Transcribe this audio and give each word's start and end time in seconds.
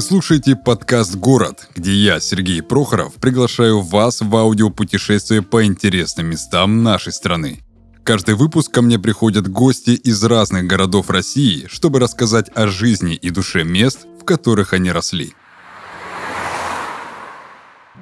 Вы 0.00 0.06
слушаете 0.06 0.56
подкаст 0.56 1.14
«Город», 1.16 1.68
где 1.74 1.92
я, 1.92 2.20
Сергей 2.20 2.62
Прохоров, 2.62 3.16
приглашаю 3.16 3.82
вас 3.82 4.22
в 4.22 4.34
аудиопутешествие 4.34 5.42
по 5.42 5.66
интересным 5.66 6.28
местам 6.28 6.82
нашей 6.82 7.12
страны. 7.12 7.60
Каждый 8.02 8.34
выпуск 8.34 8.72
ко 8.72 8.80
мне 8.80 8.98
приходят 8.98 9.46
гости 9.46 9.90
из 9.90 10.24
разных 10.24 10.66
городов 10.66 11.10
России, 11.10 11.66
чтобы 11.68 11.98
рассказать 12.00 12.50
о 12.54 12.66
жизни 12.66 13.14
и 13.14 13.28
душе 13.28 13.62
мест, 13.62 14.06
в 14.18 14.24
которых 14.24 14.72
они 14.72 14.90
росли. 14.90 15.34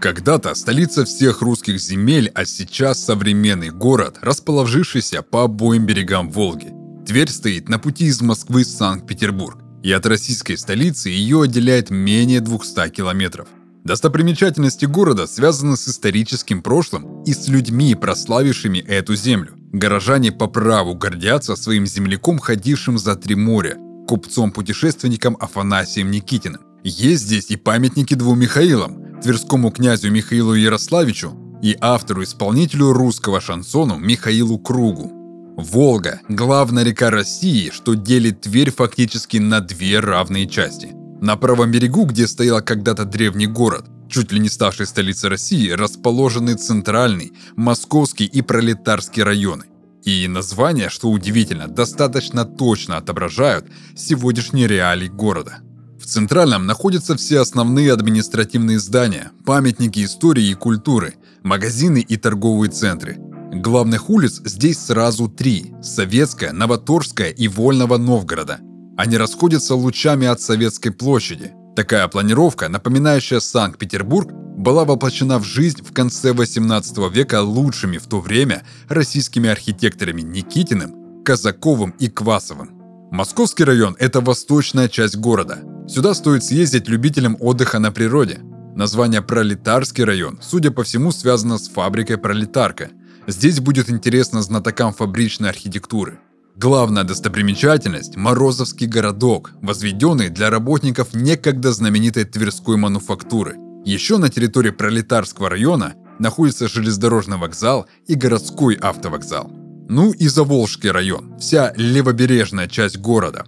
Когда-то 0.01 0.55
столица 0.55 1.05
всех 1.05 1.43
русских 1.43 1.81
земель, 1.81 2.31
а 2.33 2.45
сейчас 2.45 3.05
современный 3.05 3.71
город, 3.71 4.19
расположившийся 4.23 5.23
по 5.23 5.43
обоим 5.43 5.85
берегам 5.85 6.31
Волги. 6.31 6.73
Тверь 7.05 7.29
стоит 7.29 7.69
на 7.69 7.81
пути 7.81 8.05
из 8.05 8.21
Москвы 8.21 8.63
в 8.63 8.69
Санкт-Петербург 8.69 9.65
и 9.83 9.93
от 9.93 10.07
российской 10.07 10.57
столицы 10.57 11.09
ее 11.09 11.43
отделяет 11.43 11.91
менее 11.91 12.41
200 12.41 12.89
километров. 12.91 13.49
Достопримечательности 13.85 14.85
города 14.85 15.27
связаны 15.27 15.77
с 15.77 15.89
историческим 15.89 16.63
прошлым 16.63 17.23
и 17.23 17.33
с 17.33 17.49
людьми, 17.49 17.95
прославившими 17.95 18.79
эту 18.79 19.15
землю. 19.15 19.55
Горожане 19.73 20.33
по 20.33 20.47
праву 20.47 20.95
гордятся 20.95 21.57
своим 21.57 21.87
земляком, 21.87 22.39
ходившим 22.39 22.99
за 22.99 23.17
три 23.17 23.35
моря, 23.35 23.77
купцом-путешественником 24.07 25.37
Афанасием 25.41 26.11
Никитиным. 26.11 26.63
Есть 26.85 27.25
здесь 27.25 27.51
и 27.51 27.57
памятники 27.57 28.15
двум 28.15 28.41
Михаилам, 28.41 29.21
тверскому 29.23 29.71
князю 29.71 30.11
Михаилу 30.11 30.55
Ярославичу 30.55 31.33
и 31.63 31.77
автору-исполнителю 31.81 32.93
русского 32.93 33.41
шансону 33.41 33.99
Михаилу 33.99 34.59
Кругу. 34.59 35.18
Волга– 35.59 36.21
главная 36.29 36.85
река 36.85 37.11
России, 37.11 37.71
что 37.71 37.95
делит 37.95 38.43
Тверь 38.43 38.71
фактически 38.71 39.39
на 39.39 39.61
две 39.61 39.99
равные 39.99 40.47
части. 40.47 40.93
На 41.21 41.37
правом 41.37 41.73
берегу, 41.73 42.05
где 42.05 42.29
стоял 42.29 42.63
когда-то 42.63 43.05
древний 43.05 43.49
город, 43.49 43.87
чуть 44.09 44.31
ли 44.31 44.39
не 44.39 44.49
ставший 44.49 44.87
столицей 44.87 45.31
России, 45.31 45.71
расположены 45.71 46.55
центральный, 46.55 47.33
московский 47.57 48.25
и 48.25 48.41
пролетарский 48.41 49.25
районы. 49.25 49.65
И 50.05 50.29
названия, 50.29 50.91
что 50.91 51.11
удивительно, 51.11 51.67
достаточно 51.67 52.45
точно 52.45 52.97
отображают 52.97 53.67
сегодняшние 53.97 54.69
реалии 54.69 55.09
города. 55.09 55.59
В 56.01 56.07
центральном 56.07 56.67
находятся 56.67 57.17
все 57.17 57.41
основные 57.41 57.93
административные 57.93 58.79
здания, 58.79 59.33
памятники 59.45 60.05
истории 60.05 60.51
и 60.51 60.55
культуры, 60.55 61.15
магазины 61.43 61.99
и 61.99 62.17
торговые 62.17 62.71
центры– 62.71 63.19
Главных 63.51 64.11
улиц 64.11 64.43
здесь 64.45 64.79
сразу 64.79 65.27
три– 65.27 65.73
Советская, 65.83 66.53
Новоторская 66.53 67.31
и 67.31 67.49
Вольного 67.49 67.97
Новгорода. 67.97 68.61
Они 68.99 69.17
расходятся 69.17 69.75
лучами 69.75 70.27
от 70.27 70.43
Советской 70.43 70.91
площади. 70.91 71.53
Такая 71.75 72.07
планировка, 72.09 72.69
напоминающая 72.69 73.41
Санкт-Петербург, 73.41 74.31
была 74.33 74.85
воплощена 74.85 75.39
в 75.39 75.45
жизнь 75.45 75.83
в 75.83 75.95
конце 75.95 76.35
18 76.35 76.99
века 77.11 77.41
лучшими 77.41 77.97
в 77.97 78.07
то 78.07 78.21
время 78.21 78.65
российскими 78.89 79.49
архитекторами 79.49 80.21
Никитиным, 80.21 81.23
Казаковым 81.25 81.95
и 81.99 82.09
Квасовым. 82.09 82.73
Московский 83.11 83.65
район– 83.65 83.97
это 83.99 84.21
восточная 84.21 84.91
часть 84.91 85.17
города. 85.17 85.61
Сюда 85.89 86.13
стоит 86.13 86.45
съездить 86.45 86.89
любителям 86.89 87.39
отдыха 87.41 87.79
на 87.79 87.93
природе. 87.93 88.41
Название 88.77 89.23
«Пролетарский 89.23 90.05
район», 90.05 90.39
судя 90.43 90.71
по 90.71 90.83
всему, 90.83 91.13
связано 91.13 91.57
с 91.57 91.69
фабрикой 91.69 92.19
«Пролетарка», 92.19 92.91
Здесь 93.29 93.61
будет 93.61 93.91
интересно 93.91 94.41
знатокам 94.41 94.95
фабричной 94.95 95.51
архитектуры. 95.51 96.19
Главная 96.57 97.05
достопримечательность– 97.05 98.17
Морозовский 98.17 98.87
городок, 98.87 99.53
возведенный 99.61 100.31
для 100.31 100.49
работников 100.49 101.13
некогда 101.13 101.73
знаменитой 101.73 102.25
Тверской 102.25 102.79
мануфактуры. 102.79 103.57
Еще 103.85 104.17
на 104.17 104.31
территории 104.31 104.71
Пролетарского 104.71 105.51
района 105.51 105.95
находится 106.19 106.69
железнодорожный 106.69 107.37
вокзал 107.37 107.87
и 108.07 108.15
городской 108.15 108.77
автовокзал. 108.77 109.53
Ну 109.91 110.13
и 110.13 110.27
Заволжский 110.27 110.91
район, 110.91 111.37
вся 111.39 111.75
левобережная 111.77 112.67
часть 112.67 112.97
города. 112.97 113.45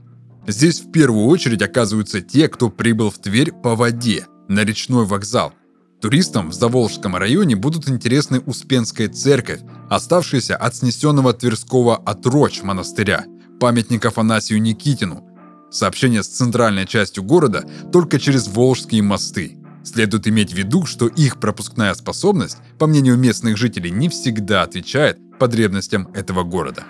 Здесь 0.46 0.80
в 0.80 0.90
первую 0.92 1.24
очередь 1.24 1.62
оказываются 1.62 2.20
те, 2.20 2.48
кто 2.48 2.68
прибыл 2.68 3.10
в 3.10 3.16
Тверь 3.18 3.52
по 3.52 3.74
воде, 3.74 4.26
на 4.46 4.62
речной 4.62 5.06
вокзал, 5.06 5.54
Туристам 6.00 6.48
в 6.48 6.54
Заволжском 6.54 7.14
районе 7.14 7.56
будут 7.56 7.88
интересны 7.90 8.40
Успенская 8.40 9.08
церковь, 9.08 9.60
оставшаяся 9.90 10.56
от 10.56 10.74
снесенного 10.74 11.34
Тверского 11.34 11.96
отрочь 11.96 12.62
монастыря, 12.62 13.26
памятник 13.60 14.06
Афанасию 14.06 14.62
Никитину. 14.62 15.22
Сообщение 15.70 16.22
с 16.22 16.28
центральной 16.28 16.86
частью 16.86 17.22
города 17.22 17.68
только 17.92 18.18
через 18.18 18.48
Волжские 18.48 19.02
мосты. 19.02 19.58
Следует 19.84 20.26
иметь 20.26 20.52
в 20.52 20.56
виду, 20.56 20.86
что 20.86 21.06
их 21.06 21.38
пропускная 21.38 21.92
способность, 21.92 22.56
по 22.78 22.86
мнению 22.86 23.18
местных 23.18 23.58
жителей, 23.58 23.90
не 23.90 24.08
всегда 24.08 24.62
отвечает 24.62 25.18
потребностям 25.38 26.08
этого 26.14 26.44
города. 26.44 26.84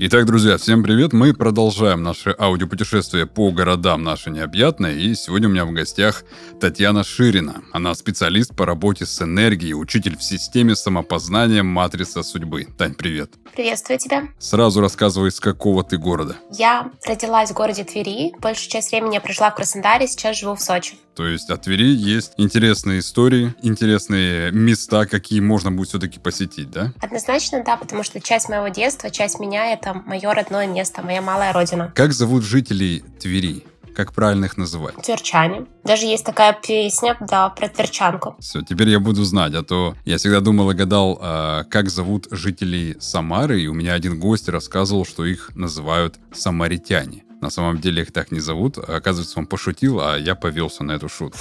Итак, 0.00 0.26
друзья, 0.26 0.56
всем 0.58 0.84
привет. 0.84 1.12
Мы 1.12 1.34
продолжаем 1.34 2.04
наше 2.04 2.32
аудиопутешествие 2.38 3.26
по 3.26 3.50
городам 3.50 4.04
нашей 4.04 4.30
необъятной. 4.32 5.02
И 5.02 5.16
сегодня 5.16 5.48
у 5.48 5.50
меня 5.50 5.64
в 5.64 5.72
гостях 5.72 6.22
Татьяна 6.60 7.02
Ширина. 7.02 7.62
Она 7.72 7.92
специалист 7.96 8.54
по 8.54 8.64
работе 8.64 9.06
с 9.06 9.20
энергией, 9.20 9.74
учитель 9.74 10.16
в 10.16 10.22
системе 10.22 10.76
самопознания 10.76 11.64
«Матрица 11.64 12.22
судьбы». 12.22 12.68
Тань, 12.78 12.94
привет. 12.94 13.32
Приветствую 13.56 13.98
тебя. 13.98 14.28
Сразу 14.38 14.80
рассказывай, 14.80 15.32
с 15.32 15.40
какого 15.40 15.82
ты 15.82 15.98
города. 15.98 16.36
Я 16.52 16.92
родилась 17.04 17.50
в 17.50 17.54
городе 17.54 17.82
Твери. 17.82 18.34
Большую 18.38 18.70
часть 18.70 18.92
времени 18.92 19.14
я 19.14 19.20
прожила 19.20 19.50
в 19.50 19.56
Краснодаре, 19.56 20.06
сейчас 20.06 20.38
живу 20.38 20.54
в 20.54 20.60
Сочи. 20.60 20.94
То 21.18 21.26
есть 21.26 21.50
от 21.50 21.62
Твери 21.62 21.96
есть 21.96 22.34
интересные 22.36 23.00
истории, 23.00 23.52
интересные 23.60 24.52
места, 24.52 25.04
какие 25.04 25.40
можно 25.40 25.72
будет 25.72 25.88
все-таки 25.88 26.20
посетить, 26.20 26.70
да? 26.70 26.92
Однозначно, 27.00 27.64
да, 27.66 27.76
потому 27.76 28.04
что 28.04 28.20
часть 28.20 28.48
моего 28.48 28.68
детства, 28.68 29.10
часть 29.10 29.40
меня— 29.40 29.72
это 29.74 29.94
мое 30.06 30.32
родное 30.32 30.68
место, 30.68 31.02
моя 31.02 31.20
малая 31.20 31.52
родина. 31.52 31.92
Как 31.96 32.12
зовут 32.12 32.44
жителей 32.44 33.02
Твери? 33.20 33.64
Как 33.96 34.12
правильно 34.12 34.44
их 34.44 34.56
называть? 34.56 34.94
Тверчане. 35.02 35.66
Даже 35.82 36.06
есть 36.06 36.24
такая 36.24 36.52
песня, 36.52 37.16
да, 37.18 37.48
про 37.48 37.68
тверчанку. 37.68 38.36
Все, 38.38 38.62
теперь 38.62 38.90
я 38.90 39.00
буду 39.00 39.24
знать, 39.24 39.54
а 39.54 39.64
то 39.64 39.96
я 40.04 40.18
всегда 40.18 40.38
думал 40.38 40.70
и 40.70 40.74
гадал, 40.74 41.18
э, 41.20 41.64
как 41.68 41.90
зовут 41.90 42.28
жителей 42.30 42.96
Самары, 43.00 43.60
и 43.60 43.66
у 43.66 43.74
меня 43.74 43.94
один 43.94 44.20
гость 44.20 44.48
рассказывал, 44.48 45.04
что 45.04 45.24
их 45.24 45.50
называют 45.56 46.20
самаритяне. 46.32 47.24
На 47.40 47.50
самом 47.50 47.80
деле 47.80 48.02
их 48.02 48.12
так 48.12 48.32
не 48.32 48.40
зовут. 48.40 48.78
Оказывается, 48.78 49.38
он 49.38 49.46
пошутил, 49.46 50.00
а 50.00 50.16
я 50.16 50.34
повелся 50.34 50.84
на 50.84 50.92
эту 50.92 51.08
шутку. 51.08 51.38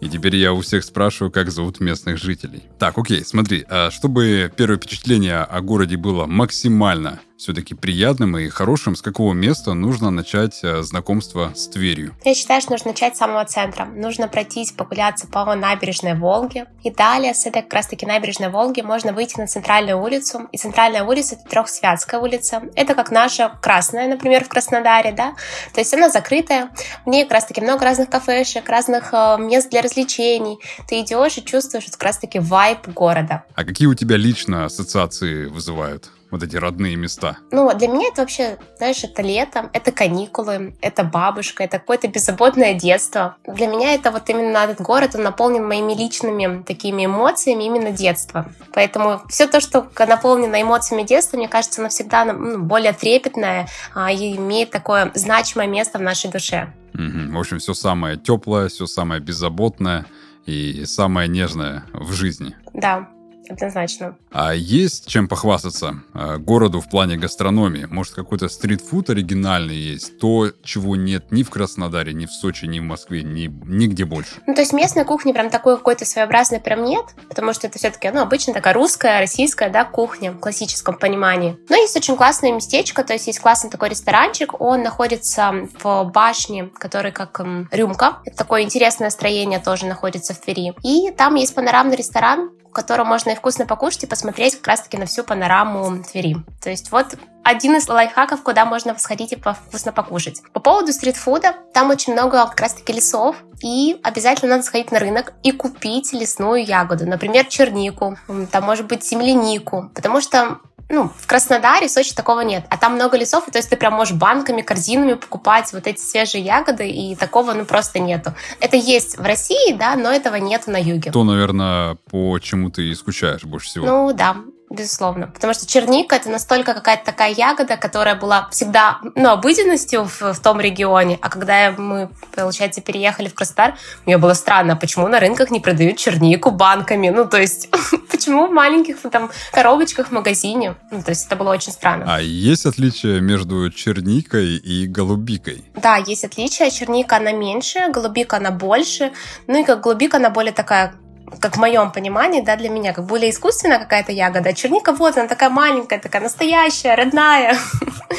И 0.00 0.08
теперь 0.08 0.36
я 0.36 0.52
у 0.52 0.60
всех 0.60 0.84
спрашиваю, 0.84 1.30
как 1.32 1.50
зовут 1.50 1.80
местных 1.80 2.18
жителей. 2.18 2.62
Так, 2.78 2.98
окей, 2.98 3.24
смотри, 3.24 3.64
а 3.68 3.90
чтобы 3.90 4.52
первое 4.56 4.76
впечатление 4.76 5.38
о 5.38 5.60
городе 5.60 5.96
было 5.96 6.26
максимально 6.26 7.20
все-таки 7.38 7.74
приятным 7.74 8.36
и 8.36 8.48
хорошим, 8.48 8.96
с 8.96 9.02
какого 9.02 9.32
места 9.32 9.72
нужно 9.72 10.10
начать 10.10 10.58
э, 10.62 10.82
знакомство 10.82 11.52
с 11.54 11.68
Тверью? 11.68 12.14
Я 12.24 12.34
считаю, 12.34 12.60
что 12.60 12.72
нужно 12.72 12.90
начать 12.90 13.14
с 13.14 13.18
самого 13.18 13.44
центра. 13.44 13.84
Нужно 13.84 14.26
пройтись, 14.26 14.72
погуляться 14.72 15.28
по 15.28 15.54
набережной 15.54 16.14
Волги. 16.14 16.66
И 16.82 16.90
далее 16.90 17.32
с 17.34 17.46
этой 17.46 17.62
как 17.62 17.72
раз-таки 17.72 18.04
набережной 18.04 18.48
Волги 18.48 18.80
можно 18.80 19.12
выйти 19.12 19.38
на 19.38 19.46
центральную 19.46 20.02
улицу. 20.02 20.48
И 20.50 20.58
центральная 20.58 21.04
улица— 21.04 21.34
это 21.36 21.48
Трехсвятская 21.48 22.20
улица. 22.20 22.62
Это 22.74 22.94
как 22.94 23.12
наша 23.12 23.56
Красная, 23.62 24.08
например, 24.08 24.44
в 24.44 24.48
Краснодаре, 24.48 25.12
да? 25.12 25.34
То 25.72 25.80
есть 25.80 25.94
она 25.94 26.10
закрытая. 26.10 26.70
В 27.06 27.08
ней 27.08 27.22
как 27.22 27.34
раз-таки 27.34 27.60
много 27.60 27.84
разных 27.84 28.10
кафешек, 28.10 28.68
разных 28.68 29.10
э, 29.12 29.36
мест 29.38 29.70
для 29.70 29.82
развлечений. 29.82 30.58
Ты 30.88 31.00
идешь 31.02 31.38
и 31.38 31.44
чувствуешь 31.44 31.86
как 31.86 32.02
раз-таки 32.02 32.40
вайб 32.40 32.88
города. 32.88 33.44
А 33.54 33.64
какие 33.64 33.86
у 33.86 33.94
тебя 33.94 34.16
лично 34.16 34.64
ассоциации 34.64 35.46
вызывают? 35.46 36.10
Вот 36.30 36.42
эти 36.42 36.56
родные 36.56 36.96
места? 36.96 37.38
Ну, 37.50 37.72
для 37.74 37.88
меня 37.88 38.08
это 38.08 38.22
вообще, 38.22 38.58
знаешь, 38.76 39.02
это 39.04 39.22
лето, 39.22 39.70
это 39.72 39.92
каникулы, 39.92 40.74
это 40.80 41.04
бабушка, 41.04 41.64
это 41.64 41.78
какое-то 41.78 42.08
беззаботное 42.08 42.74
детство. 42.74 43.36
Для 43.46 43.66
меня 43.66 43.94
это 43.94 44.10
вот 44.10 44.28
именно 44.28 44.58
этот 44.58 44.80
город, 44.80 45.14
он 45.14 45.22
наполнен 45.22 45.66
моими 45.66 45.94
личными 45.94 46.62
такими 46.62 47.06
эмоциями 47.06 47.64
именно 47.64 47.90
детства. 47.90 48.50
Поэтому 48.72 49.22
все 49.28 49.46
то, 49.46 49.60
что 49.60 49.88
наполнено 49.98 50.60
эмоциями 50.60 51.02
детства, 51.02 51.36
мне 51.36 51.48
кажется, 51.48 51.82
навсегда 51.82 52.24
ну, 52.24 52.58
более 52.58 52.92
трепетное 52.92 53.68
а, 53.94 54.12
и 54.12 54.36
имеет 54.36 54.70
такое 54.70 55.10
значимое 55.14 55.66
место 55.66 55.98
в 55.98 56.02
нашей 56.02 56.30
душе. 56.30 56.72
Угу. 56.94 57.36
В 57.36 57.38
общем, 57.38 57.58
все 57.58 57.74
самое 57.74 58.16
теплое, 58.16 58.68
все 58.68 58.86
самое 58.86 59.20
беззаботное 59.20 60.06
и 60.46 60.84
самое 60.86 61.28
нежное 61.28 61.84
в 61.92 62.12
жизни. 62.12 62.56
Да, 62.72 63.08
однозначно. 63.50 64.16
А 64.30 64.54
есть 64.54 65.06
чем 65.06 65.28
похвастаться 65.28 66.02
э, 66.14 66.38
городу 66.38 66.80
в 66.80 66.88
плане 66.88 67.16
гастрономии? 67.16 67.86
Может, 67.90 68.14
какой-то 68.14 68.48
стритфуд 68.48 69.10
оригинальный 69.10 69.76
есть? 69.76 70.18
То, 70.18 70.52
чего 70.62 70.96
нет 70.96 71.30
ни 71.30 71.42
в 71.42 71.50
Краснодаре, 71.50 72.12
ни 72.12 72.26
в 72.26 72.30
Сочи, 72.30 72.66
ни 72.66 72.80
в 72.80 72.84
Москве, 72.84 73.22
ни, 73.22 73.46
нигде 73.66 74.04
больше. 74.04 74.36
Ну, 74.46 74.54
то 74.54 74.60
есть 74.60 74.72
местной 74.72 75.04
кухни 75.04 75.32
прям 75.32 75.50
такой 75.50 75.76
какой-то 75.76 76.04
своеобразной 76.04 76.60
прям 76.60 76.84
нет, 76.84 77.04
потому 77.28 77.52
что 77.52 77.66
это 77.66 77.78
все-таки, 77.78 78.10
ну, 78.10 78.22
обычно 78.22 78.52
такая 78.52 78.74
русская, 78.74 79.20
российская, 79.20 79.70
да, 79.70 79.84
кухня 79.84 80.32
в 80.32 80.38
классическом 80.38 80.98
понимании. 80.98 81.58
Но 81.68 81.76
есть 81.76 81.96
очень 81.96 82.16
классное 82.16 82.52
местечко, 82.52 83.04
то 83.04 83.12
есть 83.12 83.26
есть 83.26 83.40
классный 83.40 83.70
такой 83.70 83.90
ресторанчик, 83.90 84.60
он 84.60 84.82
находится 84.82 85.68
в 85.82 86.04
башне, 86.12 86.70
который 86.78 87.12
как 87.12 87.40
эм, 87.40 87.68
рюмка. 87.70 88.18
Это 88.24 88.36
такое 88.36 88.62
интересное 88.62 89.10
строение 89.10 89.58
тоже 89.58 89.86
находится 89.86 90.34
в 90.34 90.40
Твери. 90.40 90.74
И 90.82 91.10
там 91.10 91.34
есть 91.34 91.54
панорамный 91.54 91.96
ресторан, 91.96 92.50
в 92.70 92.72
котором 92.72 93.06
можно 93.06 93.30
и 93.30 93.34
вкусно 93.34 93.66
покушать, 93.66 94.04
и 94.04 94.06
посмотреть 94.06 94.56
как 94.56 94.66
раз-таки 94.68 94.96
на 94.98 95.06
всю 95.06 95.24
панораму 95.24 96.02
Твери. 96.04 96.36
То 96.62 96.70
есть 96.70 96.92
вот 96.92 97.06
один 97.42 97.76
из 97.76 97.88
лайфхаков, 97.88 98.42
куда 98.42 98.64
можно 98.64 98.98
сходить 98.98 99.32
и 99.32 99.36
вкусно 99.36 99.92
покушать. 99.92 100.42
По 100.52 100.60
поводу 100.60 100.92
стритфуда, 100.92 101.54
там 101.72 101.90
очень 101.90 102.12
много 102.12 102.44
как 102.46 102.60
раз-таки 102.60 102.92
лесов, 102.92 103.36
и 103.62 103.98
обязательно 104.02 104.56
надо 104.56 104.64
сходить 104.64 104.92
на 104.92 104.98
рынок 104.98 105.32
и 105.42 105.52
купить 105.52 106.12
лесную 106.12 106.64
ягоду, 106.64 107.06
например, 107.06 107.46
чернику, 107.46 108.16
там 108.52 108.64
может 108.64 108.86
быть 108.86 109.04
землянику, 109.04 109.90
потому 109.94 110.20
что 110.20 110.58
ну, 110.88 111.10
в 111.16 111.26
Краснодаре, 111.26 111.88
в 111.88 111.90
Сочи 111.90 112.14
такого 112.14 112.40
нет. 112.40 112.64
А 112.70 112.76
там 112.76 112.94
много 112.94 113.16
лесов, 113.16 113.48
и 113.48 113.50
то 113.50 113.58
есть 113.58 113.68
ты 113.68 113.76
прям 113.76 113.94
можешь 113.94 114.14
банками, 114.14 114.62
корзинами 114.62 115.14
покупать 115.14 115.72
вот 115.72 115.86
эти 115.86 116.00
свежие 116.00 116.42
ягоды, 116.42 116.88
и 116.88 117.14
такого, 117.14 117.52
ну, 117.52 117.64
просто 117.64 117.98
нету. 117.98 118.34
Это 118.60 118.76
есть 118.76 119.18
в 119.18 119.22
России, 119.22 119.74
да, 119.74 119.96
но 119.96 120.10
этого 120.10 120.36
нет 120.36 120.66
на 120.66 120.80
юге. 120.80 121.10
То, 121.10 121.24
наверное, 121.24 121.96
по 122.10 122.38
чему 122.38 122.70
ты 122.70 122.90
и 122.90 122.94
скучаешь 122.94 123.44
больше 123.44 123.68
всего. 123.68 123.86
Ну, 123.86 124.12
да 124.12 124.36
безусловно. 124.70 125.28
Потому 125.28 125.54
что 125.54 125.66
черника 125.66 126.16
это 126.16 126.28
настолько 126.30 126.74
какая-то 126.74 127.04
такая 127.04 127.32
ягода, 127.32 127.76
которая 127.76 128.14
была 128.14 128.48
всегда 128.50 128.98
ну, 129.14 129.30
обыденностью 129.30 130.04
в, 130.04 130.32
в 130.32 130.40
том 130.40 130.60
регионе. 130.60 131.18
А 131.20 131.28
когда 131.28 131.72
мы, 131.72 132.10
получается, 132.34 132.80
переехали 132.80 133.28
в 133.28 133.34
Краснодар, 133.34 133.76
мне 134.06 134.18
было 134.18 134.34
странно, 134.34 134.76
почему 134.76 135.08
на 135.08 135.20
рынках 135.20 135.50
не 135.50 135.60
продают 135.60 135.96
чернику 135.96 136.50
банками. 136.50 137.08
Ну, 137.08 137.26
то 137.26 137.40
есть, 137.40 137.68
почему 138.10 138.46
в 138.46 138.52
маленьких 138.52 138.98
там 139.10 139.30
коробочках 139.52 140.08
в 140.08 140.12
магазине? 140.12 140.76
Ну, 140.90 141.02
то 141.02 141.10
есть, 141.10 141.26
это 141.26 141.36
было 141.36 141.50
очень 141.50 141.72
странно. 141.72 142.04
А 142.06 142.20
есть 142.20 142.66
отличие 142.66 143.20
между 143.20 143.70
черникой 143.70 144.56
и 144.56 144.86
голубикой? 144.86 145.64
Да, 145.74 145.96
есть 145.96 146.24
отличие. 146.24 146.70
Черника, 146.70 147.16
она 147.16 147.32
меньше, 147.32 147.88
голубика, 147.90 148.36
она 148.36 148.50
больше. 148.50 149.12
Ну, 149.46 149.60
и 149.60 149.64
как 149.64 149.80
голубика, 149.80 150.18
она 150.18 150.30
более 150.30 150.52
такая 150.52 150.94
как 151.40 151.56
в 151.56 151.60
моем 151.60 151.90
понимании, 151.90 152.40
да, 152.40 152.56
для 152.56 152.68
меня, 152.68 152.92
как 152.92 153.06
более 153.06 153.30
искусственная 153.30 153.78
какая-то 153.78 154.12
ягода. 154.12 154.50
А 154.50 154.52
черника 154.52 154.92
вот, 154.92 155.16
она 155.16 155.28
такая 155.28 155.50
маленькая, 155.50 155.98
такая 155.98 156.22
настоящая, 156.22 156.94
родная. 156.94 157.56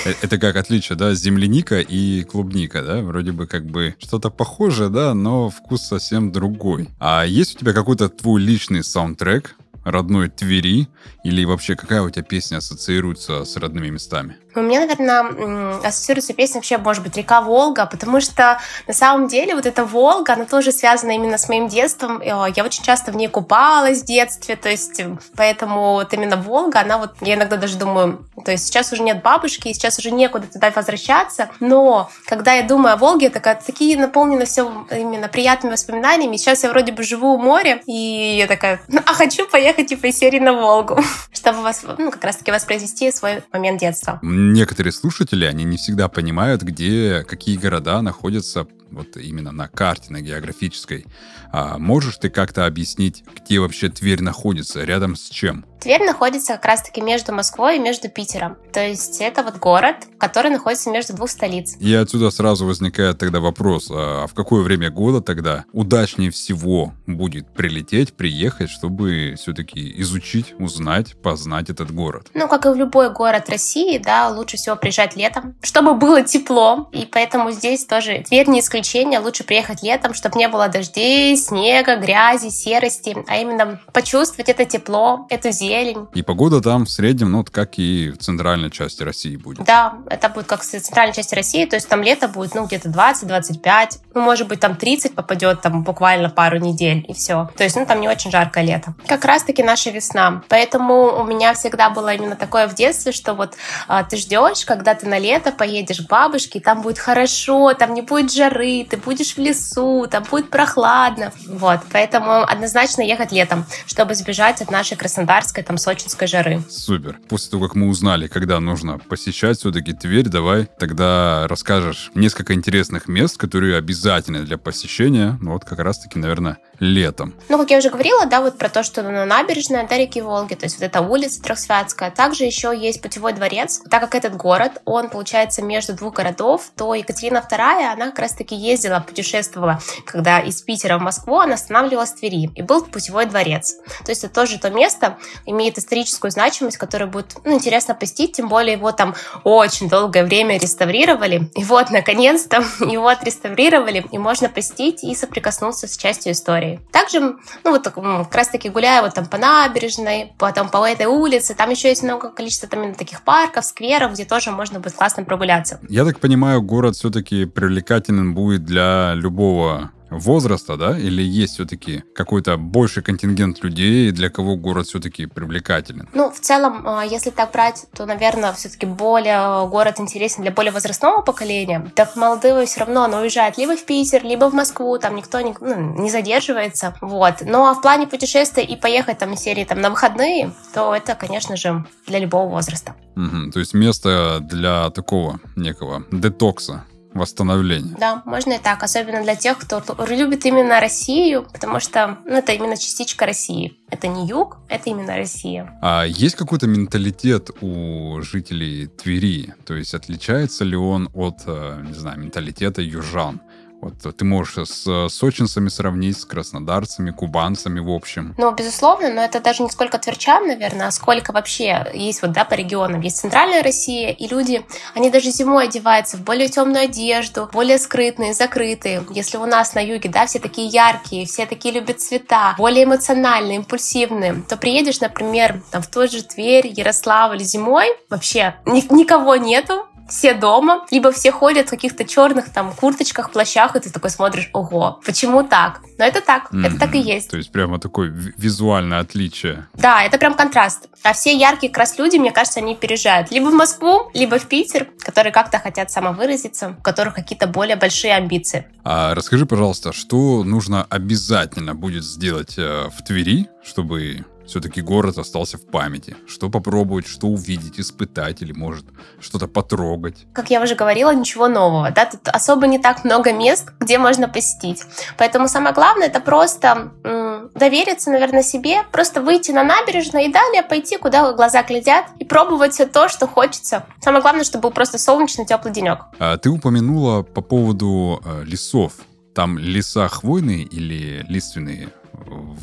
Э, 0.05 0.13
это 0.21 0.37
как 0.37 0.55
отличие, 0.55 0.97
да, 0.97 1.13
земляника 1.13 1.79
и 1.79 2.23
клубника, 2.23 2.81
да? 2.81 3.01
Вроде 3.01 3.31
бы 3.31 3.47
как 3.47 3.65
бы 3.65 3.95
что-то 3.99 4.29
похожее, 4.29 4.89
да, 4.89 5.13
но 5.13 5.49
вкус 5.49 5.83
совсем 5.83 6.31
другой. 6.31 6.89
А 6.99 7.25
есть 7.25 7.55
у 7.55 7.59
тебя 7.59 7.73
какой-то 7.73 8.09
твой 8.09 8.41
личный 8.41 8.83
саундтрек, 8.83 9.55
родной 9.91 10.29
Твери? 10.29 10.87
Или 11.23 11.45
вообще 11.45 11.75
какая 11.75 12.01
у 12.01 12.09
тебя 12.09 12.23
песня 12.23 12.57
ассоциируется 12.57 13.43
с 13.45 13.57
родными 13.57 13.89
местами? 13.89 14.37
У 14.55 14.61
меня, 14.61 14.79
наверное, 14.79 15.79
ассоциируется 15.83 16.33
песня 16.33 16.55
вообще, 16.55 16.77
может 16.77 17.03
быть, 17.03 17.15
«Река 17.15 17.41
Волга», 17.41 17.85
потому 17.85 18.19
что 18.19 18.59
на 18.87 18.93
самом 18.93 19.27
деле 19.27 19.53
вот 19.53 19.65
эта 19.65 19.85
Волга, 19.85 20.33
она 20.33 20.45
тоже 20.45 20.71
связана 20.71 21.11
именно 21.11 21.37
с 21.37 21.47
моим 21.47 21.67
детством. 21.67 22.21
Я 22.21 22.63
очень 22.63 22.83
часто 22.83 23.11
в 23.11 23.15
ней 23.15 23.27
купалась 23.27 24.01
в 24.01 24.05
детстве, 24.05 24.55
то 24.55 24.69
есть 24.69 25.01
поэтому 25.35 25.93
вот 25.93 26.13
именно 26.13 26.35
Волга, 26.35 26.81
она 26.81 26.97
вот, 26.97 27.11
я 27.21 27.35
иногда 27.35 27.57
даже 27.57 27.77
думаю, 27.77 28.25
то 28.43 28.51
есть 28.51 28.65
сейчас 28.65 28.91
уже 28.91 29.03
нет 29.03 29.21
бабушки, 29.21 29.71
сейчас 29.71 29.99
уже 29.99 30.11
некуда 30.11 30.47
туда 30.47 30.71
возвращаться, 30.71 31.49
но 31.59 32.09
когда 32.25 32.53
я 32.53 32.63
думаю 32.63 32.93
о 32.93 32.97
Волге, 32.97 33.29
так, 33.29 33.63
такие 33.63 33.97
наполнены 33.97 34.45
все 34.45 34.85
именно 34.91 35.27
приятными 35.27 35.73
воспоминаниями. 35.73 36.37
Сейчас 36.37 36.63
я 36.63 36.69
вроде 36.69 36.91
бы 36.91 37.03
живу 37.03 37.35
у 37.35 37.37
моря, 37.37 37.81
и 37.85 38.37
я 38.37 38.47
такая, 38.47 38.81
а 39.05 39.13
хочу 39.13 39.47
поехать 39.47 39.78
типа 39.87 40.07
из 40.07 40.17
серии 40.17 40.39
на 40.39 40.53
Волгу, 40.53 40.99
чтобы 41.33 41.61
вас, 41.61 41.85
ну, 41.97 42.11
как 42.11 42.23
раз-таки 42.23 42.51
воспроизвести 42.51 43.11
свой 43.11 43.43
момент 43.51 43.79
детства. 43.79 44.19
Некоторые 44.21 44.93
слушатели, 44.93 45.45
они 45.45 45.63
не 45.63 45.77
всегда 45.77 46.07
понимают, 46.07 46.61
где, 46.61 47.25
какие 47.27 47.57
города 47.57 48.01
находятся 48.01 48.67
вот 48.91 49.17
именно 49.17 49.51
на 49.51 49.67
карте, 49.67 50.11
на 50.11 50.21
географической. 50.21 51.05
А 51.51 51.77
можешь 51.77 52.17
ты 52.17 52.29
как-то 52.29 52.65
объяснить, 52.65 53.23
где 53.43 53.59
вообще 53.59 53.89
Тверь 53.89 54.21
находится, 54.21 54.83
рядом 54.83 55.15
с 55.15 55.29
чем? 55.29 55.65
Тверь 55.79 56.03
находится 56.03 56.53
как 56.53 56.65
раз-таки 56.65 56.99
между 56.99 57.33
Москвой 57.33 57.77
и 57.77 57.79
между 57.79 58.09
Питером. 58.09 58.57
То 58.73 58.85
есть 58.85 59.21
это 59.21 59.43
вот 59.43 59.57
город, 59.57 59.95
который 60.17 60.51
находится 60.51 60.89
между 60.89 61.15
двух 61.15 61.29
столиц. 61.29 61.77
И 61.79 61.93
отсюда 61.93 62.31
сразу 62.31 62.65
возникает 62.65 63.17
тогда 63.17 63.39
вопрос, 63.39 63.89
а 63.89 64.27
в 64.27 64.33
какое 64.33 64.61
время 64.61 64.89
года 64.89 65.21
тогда 65.21 65.63
удачнее 65.71 66.31
всего 66.31 66.93
будет 67.07 67.53
прилететь, 67.53 68.13
приехать, 68.13 68.69
чтобы 68.69 69.35
все-таки 69.37 69.93
изучить, 70.01 70.53
узнать, 70.59 71.15
познать 71.21 71.69
этот 71.69 71.91
город? 71.91 72.29
Ну, 72.33 72.49
как 72.49 72.65
и 72.65 72.69
в 72.69 72.75
любой 72.75 73.13
город 73.13 73.49
России, 73.49 73.97
да, 73.99 74.27
лучше 74.29 74.57
всего 74.57 74.75
приезжать 74.75 75.15
летом, 75.15 75.55
чтобы 75.61 75.95
было 75.95 76.23
тепло. 76.23 76.89
И 76.91 77.07
поэтому 77.09 77.51
здесь 77.51 77.85
тоже 77.85 78.23
Тверь 78.27 78.49
не 78.49 78.59
исключение. 78.59 78.78
Лучше 79.19 79.43
приехать 79.43 79.83
летом, 79.83 80.13
чтобы 80.13 80.37
не 80.39 80.47
было 80.47 80.67
дождей, 80.69 81.35
снега, 81.37 81.97
грязи, 81.97 82.49
серости, 82.49 83.15
а 83.27 83.37
именно 83.37 83.79
почувствовать 83.93 84.49
это 84.49 84.65
тепло, 84.65 85.27
эту 85.29 85.51
зелень. 85.51 86.07
И 86.13 86.21
погода 86.21 86.61
там 86.61 86.85
в 86.85 86.89
среднем, 86.89 87.31
ну, 87.31 87.43
как 87.43 87.77
и 87.77 88.11
в 88.11 88.17
центральной 88.17 88.71
части 88.71 89.03
России 89.03 89.35
будет. 89.35 89.65
Да, 89.65 89.95
это 90.09 90.29
будет 90.29 90.47
как 90.47 90.61
в 90.61 90.65
центральной 90.65 91.13
части 91.13 91.35
России, 91.35 91.65
то 91.65 91.75
есть 91.75 91.87
там 91.89 92.01
лето 92.01 92.27
будет, 92.27 92.55
ну, 92.55 92.65
где-то 92.65 92.89
20-25, 92.89 93.99
ну, 94.13 94.21
может 94.21 94.47
быть, 94.47 94.59
там 94.59 94.75
30 94.75 95.15
попадет 95.15 95.61
там 95.61 95.83
буквально 95.83 96.29
пару 96.29 96.57
недель, 96.57 97.05
и 97.07 97.13
все. 97.13 97.49
То 97.57 97.63
есть, 97.63 97.75
ну, 97.75 97.85
там 97.85 98.01
не 98.01 98.07
очень 98.07 98.31
жаркое 98.31 98.63
лето. 98.63 98.93
Как 99.07 99.25
раз-таки 99.25 99.63
наша 99.63 99.89
весна. 99.89 100.43
Поэтому 100.49 101.19
у 101.19 101.23
меня 101.23 101.53
всегда 101.53 101.89
было 101.89 102.13
именно 102.13 102.35
такое 102.35 102.67
в 102.67 102.75
детстве, 102.75 103.11
что 103.11 103.33
вот 103.33 103.55
а, 103.87 104.03
ты 104.03 104.17
ждешь, 104.17 104.65
когда 104.65 104.95
ты 104.95 105.07
на 105.07 105.19
лето 105.19 105.51
поедешь 105.51 106.01
к 106.01 106.09
бабушке, 106.09 106.59
и 106.59 106.61
там 106.61 106.81
будет 106.81 106.99
хорошо, 106.99 107.73
там 107.73 107.93
не 107.93 108.01
будет 108.01 108.31
жары, 108.31 108.68
ты 108.89 108.97
будешь 108.97 109.35
в 109.35 109.37
лесу, 109.37 110.07
там 110.09 110.23
будет 110.29 110.49
прохладно, 110.49 111.31
вот, 111.47 111.79
поэтому 111.91 112.43
однозначно 112.43 113.01
ехать 113.01 113.31
летом, 113.31 113.65
чтобы 113.85 114.15
сбежать 114.15 114.61
от 114.61 114.71
нашей 114.71 114.97
краснодарской, 114.97 115.63
там, 115.63 115.77
сочинской 115.77 116.27
жары. 116.27 116.61
Супер. 116.69 117.19
После 117.29 117.51
того, 117.51 117.67
как 117.67 117.75
мы 117.75 117.87
узнали, 117.87 118.27
когда 118.27 118.59
нужно 118.59 118.97
посещать 118.97 119.57
все-таки 119.57 119.93
Тверь, 119.93 120.29
давай 120.29 120.67
тогда 120.79 121.47
расскажешь 121.47 122.11
несколько 122.15 122.53
интересных 122.53 123.07
мест, 123.07 123.37
которые 123.37 123.77
обязательны 123.77 124.43
для 124.43 124.57
посещения, 124.57 125.37
ну 125.41 125.53
вот 125.53 125.65
как 125.65 125.79
раз-таки, 125.79 126.19
наверное, 126.19 126.57
летом. 126.79 127.33
Ну, 127.49 127.57
как 127.57 127.71
я 127.71 127.77
уже 127.77 127.89
говорила, 127.89 128.25
да, 128.25 128.41
вот 128.41 128.57
про 128.57 128.69
то, 128.69 128.83
что 128.83 129.03
на 129.03 129.25
набережная 129.25 129.87
до 129.87 129.97
реки 129.97 130.21
Волги, 130.21 130.55
то 130.55 130.65
есть 130.65 130.77
вот 130.79 130.85
эта 130.85 131.01
улица 131.01 131.41
Трехсвятская. 131.41 132.11
Также 132.11 132.45
еще 132.45 132.75
есть 132.75 133.01
путевой 133.01 133.33
дворец. 133.33 133.81
Так 133.89 134.01
как 134.01 134.15
этот 134.15 134.35
город, 134.35 134.81
он, 134.85 135.09
получается, 135.09 135.61
между 135.61 135.93
двух 135.93 136.15
городов, 136.15 136.71
то 136.75 136.93
Екатерина 136.93 137.45
II, 137.49 137.93
она 137.93 138.07
как 138.07 138.19
раз-таки 138.19 138.55
ездила, 138.55 139.03
путешествовала, 139.05 139.79
когда 140.05 140.39
из 140.39 140.61
Питера 140.61 140.97
в 140.97 141.01
Москву, 141.01 141.39
она 141.39 141.55
останавливалась 141.55 142.11
в 142.11 142.19
Твери. 142.19 142.49
И 142.55 142.61
был 142.61 142.85
путевой 142.85 143.25
дворец. 143.25 143.75
То 144.05 144.11
есть 144.11 144.23
это 144.23 144.33
тоже 144.33 144.59
то 144.59 144.69
место, 144.69 145.17
имеет 145.45 145.77
историческую 145.77 146.31
значимость, 146.31 146.77
которое 146.77 147.07
будет 147.07 147.35
ну, 147.43 147.55
интересно 147.55 147.95
посетить, 147.95 148.33
тем 148.33 148.47
более 148.47 148.73
его 148.73 148.91
там 148.91 149.15
очень 149.43 149.89
долгое 149.89 150.23
время 150.23 150.57
реставрировали. 150.57 151.49
И 151.55 151.63
вот, 151.63 151.89
наконец-то, 151.89 152.57
его 152.79 153.07
отреставрировали, 153.07 154.05
и 154.11 154.17
можно 154.17 154.49
посетить 154.49 155.03
и 155.03 155.13
соприкоснуться 155.15 155.87
с 155.87 155.97
частью 155.97 156.33
истории 156.33 156.68
истории. 156.69 156.79
Также, 156.91 157.19
ну 157.63 157.71
вот 157.71 157.83
как 157.83 158.35
раз 158.35 158.47
таки 158.49 158.69
гуляя 158.69 159.01
вот 159.01 159.13
там 159.13 159.25
по 159.25 159.37
набережной, 159.37 160.33
потом 160.37 160.69
по 160.69 160.87
этой 160.87 161.05
улице, 161.05 161.55
там 161.55 161.69
еще 161.69 161.89
есть 161.89 162.03
много 162.03 162.29
количества 162.29 162.67
там 162.67 162.93
таких 162.95 163.23
парков, 163.23 163.65
скверов, 163.65 164.13
где 164.13 164.25
тоже 164.25 164.51
можно 164.51 164.79
будет 164.79 164.93
классно 164.93 165.23
прогуляться. 165.23 165.79
Я 165.89 166.05
так 166.05 166.19
понимаю, 166.19 166.61
город 166.61 166.95
все-таки 166.95 167.45
привлекателен 167.45 168.33
будет 168.33 168.65
для 168.65 169.13
любого 169.15 169.91
возраста, 170.09 170.77
да, 170.77 170.97
или 170.97 171.21
есть 171.21 171.53
все-таки 171.53 172.03
какой-то 172.15 172.57
больший 172.57 173.03
контингент 173.03 173.63
людей, 173.63 174.11
для 174.11 174.29
кого 174.29 174.55
город 174.55 174.87
все-таки 174.87 175.25
привлекателен? 175.25 176.09
Ну, 176.13 176.31
в 176.31 176.39
целом, 176.39 176.83
а, 176.87 177.03
если 177.03 177.29
так 177.29 177.51
брать, 177.51 177.85
то, 177.95 178.05
наверное, 178.05 178.53
все-таки 178.53 178.85
более 178.85 179.67
город 179.67 179.99
интересен 179.99 180.43
для 180.43 180.51
более 180.51 180.71
возрастного 180.71 181.21
поколения. 181.21 181.91
Так 181.95 182.15
молодые 182.15 182.65
все 182.65 182.81
равно, 182.81 183.03
оно 183.03 183.19
уезжает 183.19 183.57
либо 183.57 183.75
в 183.75 183.85
Питер, 183.85 184.23
либо 184.23 184.49
в 184.49 184.53
Москву, 184.53 184.97
там 184.97 185.15
никто 185.15 185.41
не, 185.41 185.55
ну, 185.61 186.01
не 186.01 186.09
задерживается, 186.09 186.95
вот. 187.01 187.41
Но 187.41 187.51
ну, 187.51 187.65
а 187.67 187.73
в 187.73 187.81
плане 187.81 188.07
путешествия 188.07 188.63
и 188.63 188.75
поехать 188.75 189.17
там 189.17 189.33
из 189.33 189.39
серии 189.39 189.65
там 189.65 189.81
на 189.81 189.89
выходные, 189.89 190.51
то 190.73 190.95
это, 190.95 191.15
конечно 191.15 191.55
же, 191.55 191.85
для 192.07 192.19
любого 192.19 192.49
возраста. 192.49 192.95
Угу, 193.15 193.51
то 193.51 193.59
есть 193.59 193.73
место 193.73 194.39
для 194.41 194.89
такого 194.91 195.39
некого 195.55 196.03
детокса 196.11 196.85
восстановления. 197.19 197.95
Да, 197.99 198.23
можно 198.25 198.53
и 198.53 198.59
так, 198.59 198.81
особенно 198.83 199.21
для 199.21 199.35
тех, 199.35 199.57
кто 199.57 199.83
любит 200.05 200.45
именно 200.45 200.79
Россию, 200.79 201.45
потому 201.51 201.79
что 201.79 202.17
ну, 202.25 202.37
это 202.37 202.53
именно 202.53 202.77
частичка 202.77 203.25
России. 203.25 203.77
Это 203.91 204.07
не 204.07 204.27
юг, 204.27 204.57
это 204.69 204.89
именно 204.89 205.15
Россия. 205.15 205.77
А 205.81 206.03
есть 206.05 206.35
какой-то 206.35 206.67
менталитет 206.67 207.49
у 207.61 208.21
жителей 208.21 208.87
Твери? 208.87 209.53
То 209.65 209.75
есть 209.75 209.93
отличается 209.93 210.63
ли 210.63 210.75
он 210.75 211.09
от, 211.13 211.39
э, 211.45 211.83
не 211.85 211.93
знаю, 211.93 212.19
менталитета 212.19 212.81
южан? 212.81 213.41
Вот 213.81 214.15
ты 214.15 214.25
можешь 214.25 214.67
с 214.67 215.09
сочинцами 215.09 215.69
сравнить, 215.69 216.19
с 216.19 216.25
краснодарцами, 216.25 217.11
кубанцами, 217.11 217.79
в 217.79 217.89
общем. 217.89 218.35
Ну, 218.37 218.51
безусловно, 218.51 219.09
но 219.13 219.21
это 219.21 219.39
даже 219.39 219.63
не 219.63 219.69
сколько 219.69 219.97
тверчан, 219.97 220.47
наверное, 220.47 220.87
а 220.87 220.91
сколько 220.91 221.31
вообще 221.31 221.89
есть 221.93 222.21
вот, 222.21 222.31
да, 222.33 222.43
по 222.43 222.55
регионам. 222.55 223.01
Есть 223.01 223.17
центральная 223.17 223.63
Россия, 223.63 224.11
и 224.11 224.27
люди, 224.27 224.65
они 224.95 225.09
даже 225.09 225.31
зимой 225.31 225.65
одеваются 225.65 226.17
в 226.17 226.21
более 226.23 226.49
темную 226.49 226.85
одежду, 226.85 227.49
более 227.53 227.77
скрытные, 227.77 228.33
закрытые. 228.33 229.03
Если 229.11 229.37
у 229.37 229.45
нас 229.45 229.73
на 229.73 229.79
юге, 229.79 230.09
да, 230.09 230.25
все 230.25 230.39
такие 230.39 230.67
яркие, 230.67 231.25
все 231.25 231.45
такие 231.45 231.73
любят 231.73 232.01
цвета, 232.01 232.55
более 232.57 232.83
эмоциональные, 232.83 233.57
импульсивные, 233.57 234.43
то 234.47 234.57
приедешь, 234.57 234.99
например, 234.99 235.61
там, 235.71 235.81
в 235.81 235.87
тот 235.87 236.11
же 236.11 236.23
Тверь, 236.23 236.67
Ярославль 236.67 237.39
зимой, 237.39 237.87
вообще 238.09 238.55
ни- 238.65 238.93
никого 238.93 239.35
нету, 239.37 239.87
все 240.09 240.33
дома, 240.33 240.85
либо 240.91 241.11
все 241.11 241.31
ходят 241.31 241.67
в 241.67 241.69
каких-то 241.69 242.05
черных 242.05 242.49
там 242.49 242.73
курточках, 242.73 243.31
плащах, 243.31 243.75
и 243.75 243.79
ты 243.79 243.89
такой 243.89 244.09
смотришь, 244.09 244.49
ого, 244.53 244.99
почему 245.05 245.43
так? 245.43 245.81
Но 245.97 246.05
это 246.05 246.21
так, 246.21 246.51
mm-hmm. 246.51 246.67
это 246.67 246.79
так 246.79 246.95
и 246.95 246.99
есть. 246.99 247.29
То 247.29 247.37
есть 247.37 247.51
прямо 247.51 247.79
такое 247.79 248.09
визуальное 248.09 248.99
отличие. 248.99 249.67
Да, 249.73 250.03
это 250.03 250.17
прям 250.17 250.33
контраст. 250.33 250.87
А 251.03 251.13
все 251.13 251.35
яркие 251.35 251.71
как 251.71 251.79
раз 251.79 251.97
люди, 251.97 252.17
мне 252.17 252.31
кажется, 252.31 252.59
они 252.59 252.75
переезжают 252.75 253.31
либо 253.31 253.47
в 253.47 253.53
Москву, 253.53 254.09
либо 254.13 254.39
в 254.39 254.45
Питер, 254.45 254.87
которые 254.99 255.31
как-то 255.31 255.59
хотят 255.59 255.91
самовыразиться, 255.91 256.75
у 256.77 256.81
которых 256.81 257.15
какие-то 257.15 257.47
более 257.47 257.75
большие 257.75 258.15
амбиции. 258.15 258.67
А 258.83 259.13
расскажи, 259.13 259.45
пожалуйста, 259.45 259.93
что 259.93 260.43
нужно 260.43 260.85
обязательно 260.89 261.75
будет 261.75 262.03
сделать 262.03 262.57
э, 262.57 262.89
в 262.89 263.03
Твери, 263.03 263.47
чтобы 263.63 264.25
все-таки 264.49 264.81
город 264.81 265.17
остался 265.17 265.57
в 265.57 265.65
памяти. 265.65 266.15
Что 266.27 266.49
попробовать, 266.49 267.07
что 267.07 267.27
увидеть, 267.27 267.79
испытать 267.79 268.41
или, 268.41 268.51
может, 268.51 268.85
что-то 269.19 269.47
потрогать. 269.47 270.25
Как 270.33 270.49
я 270.49 270.61
уже 270.61 270.75
говорила, 270.75 271.13
ничего 271.13 271.47
нового. 271.47 271.91
Да? 271.91 272.05
Тут 272.05 272.27
особо 272.27 272.67
не 272.67 272.79
так 272.79 273.05
много 273.05 273.31
мест, 273.31 273.69
где 273.79 273.97
можно 273.97 274.27
посетить. 274.27 274.83
Поэтому 275.17 275.47
самое 275.47 275.73
главное 275.73 276.07
это 276.07 276.19
просто 276.19 276.91
м- 277.03 277.51
довериться, 277.53 278.09
наверное, 278.09 278.43
себе, 278.43 278.83
просто 278.91 279.21
выйти 279.21 279.51
на 279.51 279.63
набережную 279.63 280.25
и 280.25 280.31
далее 280.31 280.63
пойти, 280.63 280.97
куда 280.97 281.31
глаза 281.33 281.63
глядят, 281.63 282.05
и 282.17 282.25
пробовать 282.25 282.73
все 282.73 282.85
то, 282.85 283.07
что 283.07 283.27
хочется. 283.27 283.85
Самое 284.01 284.21
главное, 284.21 284.43
чтобы 284.43 284.63
был 284.63 284.71
просто 284.71 284.97
солнечный, 284.97 285.45
теплый 285.45 285.71
денек. 285.73 285.99
А 286.19 286.37
ты 286.37 286.49
упомянула 286.49 287.21
по 287.21 287.41
поводу 287.41 288.21
э, 288.25 288.43
лесов. 288.45 288.93
Там 289.35 289.57
леса 289.59 290.07
хвойные 290.07 290.63
или 290.63 291.23
лиственные? 291.29 291.89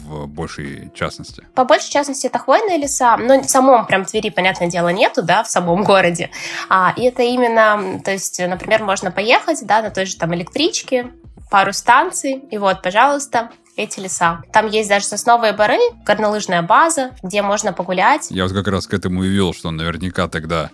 В 0.05 0.27
большей 0.27 0.91
частности? 0.95 1.45
По 1.55 1.65
большей 1.65 1.91
частности, 1.91 2.27
это 2.27 2.39
хвойные 2.39 2.79
леса, 2.79 3.17
но 3.17 3.41
в 3.41 3.49
самом 3.49 3.87
прям 3.87 4.05
Твери, 4.05 4.31
понятное 4.31 4.69
дело, 4.69 4.89
нету, 4.89 5.23
да, 5.23 5.43
в 5.43 5.49
самом 5.49 5.85
городе. 5.85 6.31
А, 6.69 6.93
и 6.97 7.05
это 7.05 7.23
именно, 7.23 8.01
то 8.05 8.13
есть, 8.13 8.39
например, 8.39 8.83
можно 8.83 9.11
поехать, 9.11 9.67
да, 9.67 9.83
на 9.83 9.91
той 9.91 10.07
же 10.07 10.17
там 10.17 10.35
электричке, 10.35 11.13
пару 11.51 11.73
станций, 11.73 12.43
и 12.51 12.59
вот, 12.59 12.83
пожалуйста, 12.83 13.51
эти 13.77 14.01
леса. 14.01 14.43
Там 14.53 14.69
есть 14.69 14.89
даже 14.89 15.05
сосновые 15.05 15.53
бары, 15.53 15.79
горнолыжная 16.05 16.63
база, 16.63 17.13
где 17.23 17.43
можно 17.43 17.73
погулять. 17.73 18.29
Я 18.31 18.45
вот 18.45 18.53
как 18.53 18.67
раз 18.69 18.87
к 18.87 18.95
этому 18.95 19.25
и 19.25 19.29
вел, 19.29 19.53
что 19.53 19.71
наверняка 19.71 20.29
тогда 20.29 20.71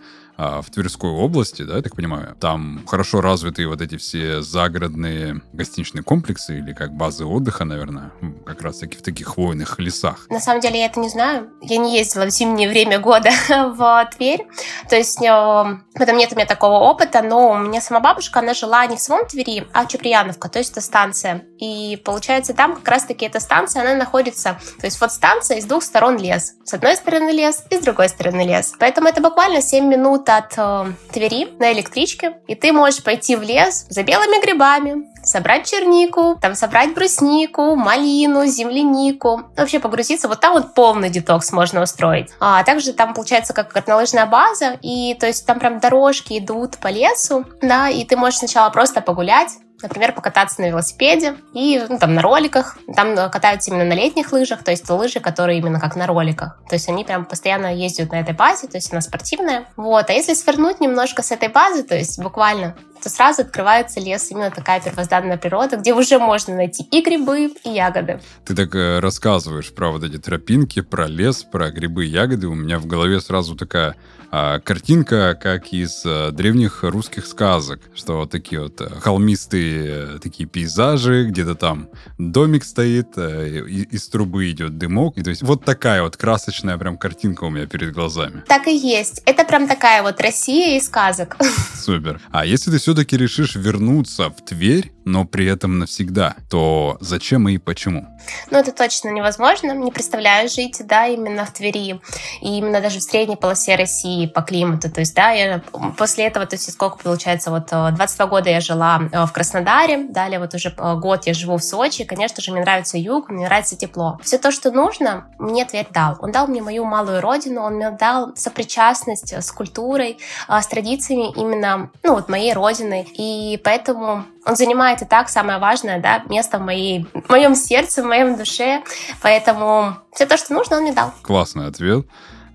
в 0.62 0.70
Тверской 0.70 1.10
области, 1.10 1.62
да, 1.62 1.76
я 1.76 1.82
так 1.82 1.96
понимаю, 1.96 2.36
там 2.40 2.82
хорошо 2.86 3.20
развитые 3.20 3.68
вот 3.68 3.80
эти 3.80 3.96
все 3.96 4.42
загородные 4.42 5.40
гостиничные 5.52 6.02
комплексы 6.02 6.58
или 6.58 6.72
как 6.72 6.92
базы 6.92 7.24
отдыха, 7.24 7.64
наверное, 7.64 8.12
как 8.46 8.62
раз-таки 8.62 8.96
в 8.96 9.02
таких 9.02 9.28
хвойных 9.28 9.78
лесах. 9.78 10.26
На 10.28 10.40
самом 10.40 10.60
деле 10.60 10.78
я 10.78 10.86
это 10.86 11.00
не 11.00 11.08
знаю. 11.08 11.50
Я 11.60 11.78
не 11.78 11.96
ездила 11.96 12.24
в 12.24 12.30
зимнее 12.30 12.68
время 12.68 12.98
года 12.98 13.30
в 13.48 14.10
Тверь. 14.16 14.46
То 14.88 14.96
есть 14.96 15.22
э, 15.22 15.28
в 15.28 16.00
этом 16.00 16.16
нет 16.16 16.32
у 16.32 16.36
меня 16.36 16.46
такого 16.46 16.78
опыта, 16.78 17.22
но 17.22 17.52
у 17.52 17.58
меня 17.58 17.80
сама 17.80 18.00
бабушка, 18.00 18.40
она 18.40 18.54
жила 18.54 18.86
не 18.86 18.96
в 18.96 19.00
самом 19.00 19.26
Твери, 19.26 19.66
а 19.72 19.86
Чуприяновка, 19.86 20.48
то 20.48 20.58
есть 20.58 20.72
это 20.72 20.80
станция. 20.80 21.44
И 21.58 22.00
получается 22.04 22.54
там 22.54 22.76
как 22.76 22.88
раз-таки 22.88 23.26
эта 23.26 23.40
станция, 23.40 23.82
она 23.82 23.94
находится, 23.94 24.58
то 24.80 24.86
есть 24.86 25.00
вот 25.00 25.12
станция, 25.12 25.58
из 25.58 25.64
двух 25.64 25.82
сторон 25.82 26.18
лес. 26.18 26.54
С 26.64 26.74
одной 26.74 26.96
стороны 26.96 27.30
лес 27.30 27.64
и 27.70 27.76
с 27.76 27.80
другой 27.80 28.08
стороны 28.08 28.46
лес. 28.46 28.74
Поэтому 28.78 29.08
это 29.08 29.20
буквально 29.20 29.62
7 29.62 29.86
минут 29.86 30.02
минут 30.02 30.28
от 30.36 30.54
э, 30.56 30.92
Твери 31.12 31.48
на 31.58 31.72
электричке, 31.72 32.38
и 32.46 32.54
ты 32.54 32.72
можешь 32.72 33.02
пойти 33.02 33.36
в 33.36 33.42
лес 33.42 33.86
за 33.88 34.02
белыми 34.02 34.42
грибами, 34.42 35.12
собрать 35.24 35.68
чернику, 35.68 36.38
там 36.40 36.54
собрать 36.54 36.94
бруснику, 36.94 37.76
малину, 37.76 38.46
землянику, 38.46 39.42
вообще 39.56 39.78
погрузиться. 39.78 40.28
Вот 40.28 40.40
там 40.40 40.54
вот 40.54 40.74
полный 40.74 41.10
детокс 41.10 41.52
можно 41.52 41.82
устроить. 41.82 42.30
А 42.40 42.62
также 42.64 42.92
там 42.92 43.14
получается 43.14 43.52
как 43.52 43.72
горнолыжная 43.72 44.26
база, 44.26 44.78
и 44.82 45.14
то 45.14 45.26
есть 45.26 45.46
там 45.46 45.58
прям 45.58 45.78
дорожки 45.80 46.38
идут 46.38 46.78
по 46.78 46.88
лесу, 46.88 47.44
да, 47.60 47.88
и 47.88 48.04
ты 48.04 48.16
можешь 48.16 48.38
сначала 48.38 48.70
просто 48.70 49.00
погулять, 49.00 49.50
например, 49.82 50.12
покататься 50.12 50.60
на 50.60 50.66
велосипеде 50.66 51.36
и 51.52 51.84
ну, 51.88 51.98
там 51.98 52.14
на 52.14 52.22
роликах. 52.22 52.76
Там 52.94 53.14
катаются 53.30 53.70
именно 53.70 53.84
на 53.84 53.94
летних 53.94 54.32
лыжах, 54.32 54.62
то 54.62 54.70
есть 54.70 54.88
лыжи, 54.88 55.20
которые 55.20 55.58
именно 55.58 55.80
как 55.80 55.96
на 55.96 56.06
роликах. 56.06 56.58
То 56.68 56.74
есть 56.74 56.88
они 56.88 57.04
прям 57.04 57.24
постоянно 57.24 57.74
ездят 57.74 58.12
на 58.12 58.20
этой 58.20 58.34
базе, 58.34 58.66
то 58.68 58.76
есть 58.76 58.92
она 58.92 59.00
спортивная. 59.00 59.66
Вот. 59.76 60.08
А 60.10 60.12
если 60.12 60.34
свернуть 60.34 60.80
немножко 60.80 61.22
с 61.22 61.32
этой 61.32 61.48
базы, 61.48 61.82
то 61.82 61.94
есть 61.94 62.22
буквально 62.22 62.76
то 63.02 63.10
сразу 63.10 63.42
открывается 63.42 64.00
лес, 64.00 64.30
именно 64.30 64.50
такая 64.50 64.80
первозданная 64.80 65.36
природа, 65.36 65.76
где 65.76 65.92
уже 65.92 66.18
можно 66.18 66.54
найти 66.54 66.84
и 66.84 67.02
грибы, 67.02 67.52
и 67.64 67.70
ягоды. 67.70 68.20
Ты 68.44 68.54
так 68.54 68.74
э, 68.74 69.00
рассказываешь 69.00 69.72
про 69.72 69.90
вот 69.90 70.04
эти 70.04 70.18
тропинки, 70.18 70.80
про 70.80 71.06
лес, 71.06 71.42
про 71.42 71.70
грибы 71.70 72.06
и 72.06 72.08
ягоды. 72.08 72.46
У 72.46 72.54
меня 72.54 72.78
в 72.78 72.86
голове 72.86 73.20
сразу 73.20 73.56
такая 73.56 73.96
а, 74.34 74.60
картинка, 74.60 75.38
как 75.38 75.74
из 75.74 76.04
а, 76.06 76.30
древних 76.30 76.84
русских 76.84 77.26
сказок, 77.26 77.80
что 77.94 78.16
вот 78.16 78.30
такие 78.30 78.62
вот 78.62 78.80
э, 78.80 78.88
холмистые 78.88 80.18
такие 80.20 80.48
пейзажи, 80.48 81.26
где-то 81.26 81.54
там 81.54 81.90
домик 82.16 82.64
стоит, 82.64 83.18
и, 83.18 83.86
из 83.90 84.08
трубы 84.08 84.50
идет 84.50 84.78
дымок. 84.78 85.18
И 85.18 85.22
то 85.22 85.28
есть 85.28 85.42
вот 85.42 85.66
такая 85.66 86.02
вот 86.02 86.16
красочная 86.16 86.78
прям 86.78 86.96
картинка 86.96 87.44
у 87.44 87.50
меня 87.50 87.66
перед 87.66 87.92
глазами. 87.92 88.42
Так 88.48 88.68
и 88.68 88.74
есть. 88.74 89.20
Это 89.26 89.44
прям 89.44 89.68
такая 89.68 90.02
вот 90.02 90.18
Россия 90.18 90.78
из 90.78 90.86
сказок. 90.86 91.36
Супер. 91.74 92.18
А 92.30 92.46
если 92.46 92.70
ты 92.70 92.78
все-таки 92.92 93.16
решишь 93.16 93.56
вернуться 93.56 94.28
в 94.28 94.42
Тверь, 94.42 94.92
но 95.04 95.24
при 95.24 95.46
этом 95.46 95.78
навсегда, 95.78 96.36
то 96.50 96.98
зачем 97.00 97.48
и 97.48 97.56
почему? 97.58 98.06
Ну, 98.50 98.58
это 98.58 98.72
точно 98.72 99.08
невозможно. 99.08 99.72
Не 99.72 99.90
представляю 99.90 100.48
жить, 100.48 100.80
да, 100.86 101.06
именно 101.06 101.44
в 101.44 101.52
Твери. 101.52 102.00
И 102.40 102.58
именно 102.58 102.80
даже 102.80 102.98
в 103.00 103.02
средней 103.02 103.36
полосе 103.36 103.76
России 103.76 104.26
по 104.26 104.42
климату. 104.42 104.90
То 104.90 105.00
есть, 105.00 105.14
да, 105.14 105.30
я 105.30 105.62
после 105.96 106.26
этого, 106.26 106.46
то 106.46 106.56
есть, 106.56 106.70
сколько 106.72 106.98
получается, 106.98 107.50
вот 107.50 107.68
22 107.68 108.24
э, 108.24 108.28
года 108.28 108.50
я 108.50 108.60
жила 108.60 109.08
э, 109.10 109.24
в 109.24 109.32
Краснодаре, 109.32 110.04
далее 110.04 110.38
вот 110.38 110.54
уже 110.54 110.68
э, 110.76 110.94
год 110.96 111.26
я 111.26 111.34
живу 111.34 111.56
в 111.56 111.64
Сочи. 111.64 112.04
Конечно 112.04 112.42
же, 112.42 112.52
мне 112.52 112.60
нравится 112.60 112.98
юг, 112.98 113.30
мне 113.30 113.46
нравится 113.46 113.76
тепло. 113.76 114.20
Все 114.22 114.38
то, 114.38 114.52
что 114.52 114.70
нужно, 114.70 115.26
мне 115.38 115.64
Тверь 115.64 115.88
дал. 115.90 116.16
Он 116.20 116.30
дал 116.30 116.46
мне 116.46 116.62
мою 116.62 116.84
малую 116.84 117.20
родину, 117.20 117.62
он 117.62 117.74
мне 117.74 117.90
дал 117.90 118.36
сопричастность 118.36 119.32
с 119.32 119.50
культурой, 119.50 120.18
с 120.48 120.66
традициями 120.66 121.32
именно, 121.34 121.90
ну, 122.02 122.14
вот 122.14 122.28
моей 122.28 122.52
родины. 122.52 122.81
И 123.16 123.60
поэтому 123.62 124.24
он 124.44 124.56
занимает 124.56 125.02
и 125.02 125.04
так 125.04 125.28
самое 125.28 125.58
важное, 125.58 126.00
да, 126.00 126.22
место 126.28 126.58
в, 126.58 126.62
моей, 126.62 127.06
в 127.14 127.28
моем 127.28 127.54
сердце, 127.54 128.02
в 128.02 128.06
моем 128.06 128.36
душе. 128.36 128.82
Поэтому 129.22 129.96
все 130.12 130.26
то, 130.26 130.36
что 130.36 130.54
нужно, 130.54 130.76
он 130.76 130.82
мне 130.82 130.92
дал. 130.92 131.12
Классный 131.22 131.66
ответ. 131.66 132.06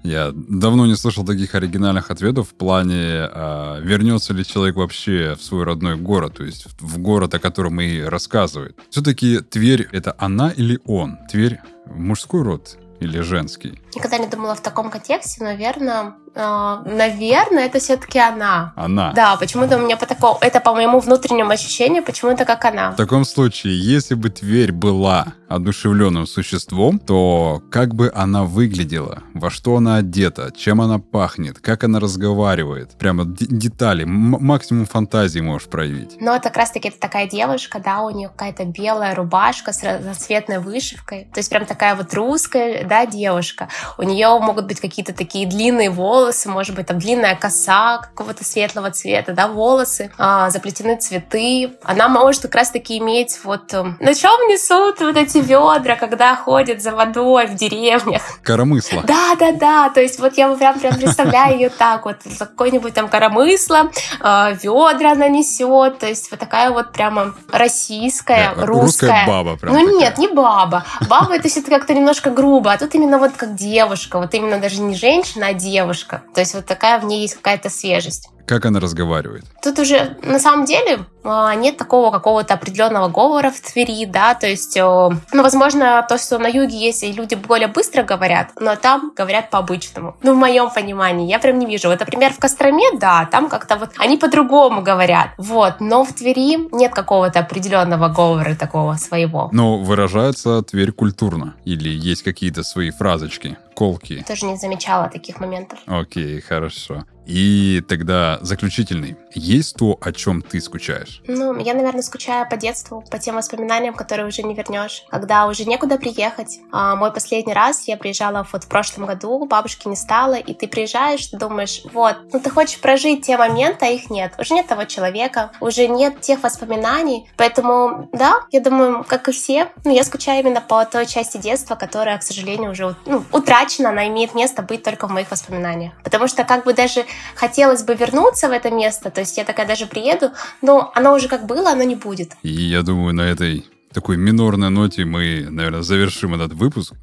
Я 0.03 0.31
давно 0.33 0.85
не 0.85 0.95
слышал 0.95 1.25
таких 1.25 1.53
оригинальных 1.55 2.11
ответов 2.11 2.49
в 2.49 2.53
плане, 2.53 3.29
э, 3.29 3.81
вернется 3.81 4.33
ли 4.33 4.45
человек 4.45 4.77
вообще 4.77 5.35
в 5.37 5.43
свой 5.43 5.65
родной 5.65 5.97
город, 5.97 6.35
то 6.37 6.45
есть 6.45 6.67
в 6.79 6.99
город, 6.99 7.33
о 7.33 7.39
котором 7.39 7.81
и 7.81 8.01
рассказывает. 8.01 8.77
Все-таки 8.89 9.39
Тверь— 9.39 9.89
это 9.91 10.15
она 10.17 10.49
или 10.51 10.79
он? 10.85 11.17
Тверь— 11.29 11.59
мужской 11.85 12.41
род 12.41 12.77
или 13.01 13.19
женский? 13.19 13.81
Никогда 13.97 14.19
не 14.19 14.27
думала 14.27 14.53
в 14.53 14.61
таком 14.61 14.91
контексте, 14.91 15.43
наверное, 15.43 16.13
э, 16.35 16.77
наверное, 16.85 17.65
это 17.65 17.79
все-таки 17.79 18.19
она. 18.19 18.71
Она. 18.75 19.11
Да, 19.13 19.35
почему-то 19.37 19.77
у 19.77 19.79
меня 19.79 19.97
по 19.97 20.05
такому, 20.05 20.37
это 20.39 20.59
по 20.59 20.75
моему 20.75 20.99
внутреннему 20.99 21.49
ощущению, 21.49 22.03
почему-то 22.03 22.45
как 22.45 22.63
она. 22.65 22.91
В 22.91 22.95
таком 22.95 23.25
случае, 23.25 23.79
если 23.79 24.13
бы 24.13 24.29
Тверь 24.29 24.71
была 24.71 25.33
одушевленным 25.49 26.27
существом, 26.27 26.99
то 26.99 27.63
как 27.71 27.95
бы 27.95 28.11
она 28.13 28.43
выглядела, 28.43 29.23
во 29.33 29.49
что 29.49 29.77
она 29.77 29.95
одета, 29.95 30.51
чем 30.55 30.79
она 30.79 30.99
пахнет, 30.99 31.57
как 31.57 31.83
она 31.83 31.99
разговаривает, 31.99 32.97
прямо 32.99 33.23
детали, 33.25 34.03
максимум 34.03 34.85
фантазии 34.85 35.39
можешь 35.39 35.69
проявить. 35.69 36.17
Но 36.19 36.35
это 36.35 36.49
как 36.49 36.57
раз-таки 36.57 36.89
это 36.89 36.99
такая 36.99 37.27
девушка, 37.27 37.79
да, 37.83 38.01
у 38.01 38.11
нее 38.11 38.29
какая-то 38.29 38.65
белая 38.65 39.15
рубашка 39.15 39.73
с 39.73 39.81
разноцветной 39.81 40.59
вышивкой, 40.59 41.29
то 41.33 41.39
есть 41.39 41.49
прям 41.49 41.65
такая 41.65 41.95
вот 41.95 42.13
русская, 42.13 42.85
да, 42.85 43.07
девушка. 43.07 43.69
У 43.97 44.03
нее 44.03 44.27
могут 44.39 44.65
быть 44.65 44.79
какие-то 44.79 45.13
такие 45.13 45.47
длинные 45.47 45.89
волосы, 45.89 46.49
может 46.49 46.75
быть, 46.75 46.87
там 46.87 46.99
длинная 46.99 47.35
коса 47.35 47.99
какого-то 47.99 48.43
светлого 48.43 48.91
цвета, 48.91 49.33
да, 49.33 49.47
волосы, 49.47 50.11
а, 50.17 50.49
заплетены 50.49 50.97
цветы. 50.97 51.77
Она 51.83 52.07
может 52.07 52.43
как 52.43 52.55
раз-таки 52.55 52.97
иметь 52.97 53.39
вот... 53.43 53.73
Э, 53.73 53.83
на 53.99 54.13
чем 54.13 54.31
несут 54.47 54.99
вот 54.99 55.15
эти 55.15 55.37
ведра, 55.37 55.95
когда 55.95 56.35
ходят 56.35 56.81
за 56.81 56.91
водой 56.91 57.47
в 57.47 57.55
деревнях? 57.55 58.21
Коромысла. 58.43 59.03
Да, 59.05 59.35
да, 59.39 59.51
да. 59.51 59.89
То 59.89 60.01
есть 60.01 60.19
вот 60.19 60.37
я 60.37 60.49
прям, 60.55 60.79
прям 60.79 60.95
представляю 60.95 61.55
ее 61.55 61.69
так 61.69 62.05
вот. 62.05 62.17
Какой-нибудь 62.37 62.93
там 62.93 63.09
коромысло, 63.09 63.91
э, 64.19 64.53
ведра 64.61 65.11
она 65.11 65.27
несет. 65.27 65.99
То 65.99 66.07
есть 66.07 66.31
вот 66.31 66.39
такая 66.39 66.71
вот 66.71 66.91
прямо 66.91 67.35
российская, 67.51 68.53
русская. 68.55 68.81
русская 68.81 69.27
баба 69.27 69.57
прям 69.57 69.73
Ну 69.73 69.79
такая. 69.79 69.99
нет, 69.99 70.17
не 70.17 70.27
баба. 70.27 70.85
Баба 71.09 71.35
это 71.35 71.47
все 71.49 71.61
как-то 71.61 71.93
немножко 71.93 72.29
грубо, 72.29 72.71
а 72.71 72.77
тут 72.77 72.95
именно 72.95 73.17
вот 73.17 73.33
как 73.35 73.55
девушка. 73.77 74.17
Вот 74.17 74.33
именно 74.33 74.59
даже 74.59 74.81
не 74.81 74.95
женщина, 74.95 75.47
а 75.47 75.53
девушка. 75.53 76.23
То 76.33 76.39
есть 76.41 76.55
вот 76.55 76.65
такая 76.65 76.99
в 76.99 77.05
ней 77.05 77.21
есть 77.21 77.35
какая-то 77.35 77.69
свежесть. 77.69 78.29
Как 78.47 78.65
она 78.65 78.79
разговаривает? 78.79 79.43
Тут 79.61 79.77
уже 79.79 80.17
на 80.23 80.39
самом 80.39 80.65
деле 80.65 80.99
а, 81.23 81.53
нет 81.55 81.75
такого 81.75 82.11
какого-то 82.11 82.53
определенного 82.53 83.09
говора 83.09 83.51
в 83.51 83.59
Твери, 83.59 84.05
да, 84.05 84.33
то 84.35 84.47
есть, 84.47 84.77
ну, 84.77 85.19
возможно, 85.33 86.05
то, 86.07 86.17
что 86.17 86.39
на 86.39 86.47
юге 86.47 86.77
есть, 86.77 87.03
и 87.03 87.11
люди 87.11 87.35
более 87.35 87.67
быстро 87.67 88.03
говорят, 88.03 88.51
но 88.57 88.77
там 88.77 89.11
говорят 89.15 89.49
по-обычному. 89.49 90.15
Ну, 90.23 90.33
в 90.33 90.37
моем 90.37 90.69
понимании, 90.69 91.27
я 91.27 91.39
прям 91.39 91.59
не 91.59 91.65
вижу. 91.65 91.89
Вот, 91.89 91.99
например, 91.99 92.31
в 92.31 92.39
Костроме, 92.39 92.97
да, 92.97 93.27
там 93.29 93.49
как-то 93.49 93.75
вот 93.75 93.89
они 93.97 94.15
по-другому 94.15 94.81
говорят, 94.81 95.31
вот, 95.37 95.81
но 95.81 96.05
в 96.05 96.13
Твери 96.13 96.73
нет 96.73 96.93
какого-то 96.93 97.39
определенного 97.39 98.07
говора 98.07 98.55
такого 98.55 98.93
своего. 98.95 99.49
Но 99.51 99.77
выражается 99.79 100.61
Тверь 100.61 100.93
культурно? 100.93 101.55
Или 101.65 101.89
есть 101.89 102.23
какие-то 102.23 102.63
свои 102.63 102.91
фразочки, 102.91 103.57
колки? 103.75 104.23
Тоже 104.25 104.45
не 104.45 104.55
замечала 104.55 105.09
таких 105.09 105.41
моментов. 105.41 105.79
Окей, 105.85 106.39
хорошо. 106.39 107.03
И 107.27 107.83
тогда 107.87 108.39
заключительный. 108.41 109.17
Есть 109.37 109.75
то, 109.75 109.99
о 110.01 110.11
чем 110.11 110.41
ты 110.41 110.59
скучаешь? 110.59 111.21
Ну, 111.27 111.55
я, 111.59 111.75
наверное, 111.75 112.01
скучаю 112.01 112.49
по 112.49 112.57
детству, 112.57 113.03
по 113.11 113.19
тем 113.19 113.35
воспоминаниям, 113.35 113.93
которые 113.93 114.27
уже 114.27 114.41
не 114.41 114.55
вернешь. 114.55 115.03
Когда 115.09 115.45
уже 115.45 115.65
некуда 115.65 115.99
приехать. 115.99 116.59
А, 116.71 116.95
мой 116.95 117.13
последний 117.13 117.53
раз 117.53 117.87
я 117.87 117.97
приезжала 117.97 118.47
вот 118.51 118.63
в 118.63 118.67
прошлом 118.67 119.05
году, 119.05 119.45
бабушки 119.45 119.87
не 119.87 119.95
стало, 119.95 120.33
и 120.33 120.55
ты 120.55 120.67
приезжаешь, 120.67 121.27
ты 121.27 121.37
думаешь, 121.37 121.83
вот, 121.93 122.17
ну 122.33 122.39
ты 122.39 122.49
хочешь 122.49 122.79
прожить 122.79 123.27
те 123.27 123.37
моменты, 123.37 123.85
а 123.85 123.89
их 123.89 124.09
нет. 124.09 124.33
Уже 124.39 124.55
нет 124.55 124.65
того 124.65 124.85
человека, 124.85 125.51
уже 125.59 125.87
нет 125.87 126.19
тех 126.19 126.41
воспоминаний. 126.41 127.29
Поэтому, 127.37 128.09
да, 128.13 128.41
я 128.51 128.59
думаю, 128.59 129.05
как 129.07 129.29
и 129.29 129.31
все, 129.31 129.71
ну, 129.85 129.93
я 129.93 130.03
скучаю 130.03 130.41
именно 130.41 130.61
по 130.61 130.83
той 130.85 131.05
части 131.05 131.37
детства, 131.37 131.75
которая, 131.75 132.17
к 132.17 132.23
сожалению, 132.23 132.71
уже 132.71 132.95
ну, 133.05 133.23
утрачена, 133.31 133.89
она 133.89 134.07
имеет 134.07 134.33
место 134.33 134.63
быть 134.63 134.81
только 134.81 135.07
в 135.07 135.11
моих 135.11 135.29
воспоминаниях. 135.29 135.93
Потому 136.03 136.27
что 136.27 136.43
как 136.43 136.63
бы 136.65 136.73
даже 136.73 137.05
хотелось 137.35 137.83
бы 137.83 137.93
вернуться 137.93 138.47
в 138.47 138.51
это 138.51 138.71
место, 138.71 139.11
то 139.11 139.21
есть 139.21 139.26
я 139.35 139.43
такая 139.43 139.67
даже 139.67 139.87
приеду, 139.87 140.31
но 140.61 140.91
оно 140.95 141.13
уже 141.13 141.27
как 141.27 141.45
было, 141.45 141.71
оно 141.71 141.83
не 141.83 141.95
будет. 141.95 142.33
И 142.43 142.49
я 142.49 142.83
думаю, 142.83 143.13
на 143.13 143.21
этой 143.21 143.65
такой 143.91 144.17
минорной 144.17 144.69
ноте 144.69 145.05
мы, 145.05 145.47
наверное, 145.49 145.81
завершим 145.81 146.35
этот 146.35 146.53
выпуск. 146.53 146.93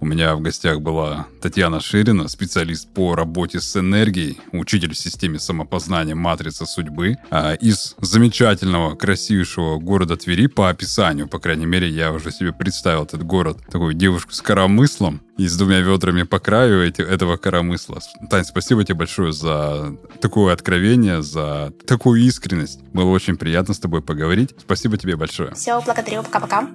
У 0.00 0.06
меня 0.06 0.36
в 0.36 0.40
гостях 0.40 0.80
была 0.80 1.26
Татьяна 1.42 1.80
Ширина, 1.80 2.28
специалист 2.28 2.88
по 2.88 3.16
работе 3.16 3.60
с 3.60 3.76
энергией, 3.76 4.38
учитель 4.52 4.92
в 4.92 4.98
системе 4.98 5.40
самопознания 5.40 6.14
«Матрица 6.14 6.66
судьбы» 6.66 7.16
а, 7.30 7.54
из 7.54 7.96
замечательного, 8.00 8.94
красивейшего 8.94 9.78
города 9.78 10.16
Твери 10.16 10.46
по 10.46 10.68
описанию, 10.68 11.26
по 11.26 11.40
крайней 11.40 11.66
мере, 11.66 11.88
я 11.88 12.12
уже 12.12 12.30
себе 12.30 12.52
представил 12.52 13.04
этот 13.04 13.24
город, 13.24 13.58
такую 13.70 13.94
девушку 13.94 14.32
с 14.32 14.40
коромыслом 14.40 15.20
и 15.36 15.48
с 15.48 15.56
двумя 15.56 15.80
ведрами 15.80 16.22
по 16.22 16.38
краю 16.38 16.86
эти, 16.86 17.02
этого 17.02 17.36
коромысла. 17.36 18.00
Тань, 18.30 18.44
спасибо 18.44 18.84
тебе 18.84 18.94
большое 18.96 19.32
за 19.32 19.96
такое 20.20 20.52
откровение, 20.52 21.22
за 21.22 21.72
такую 21.86 22.20
искренность. 22.22 22.80
Было 22.92 23.10
очень 23.10 23.36
приятно 23.36 23.74
с 23.74 23.78
тобой 23.78 24.02
поговорить. 24.02 24.54
Спасибо 24.58 24.96
тебе 24.96 25.16
большое. 25.16 25.54
Все, 25.54 25.80
благодарю, 25.80 26.22
пока-пока. 26.22 26.68